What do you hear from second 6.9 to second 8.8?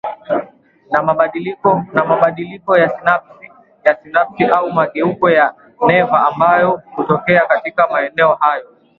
hutokea katika maeneo hayo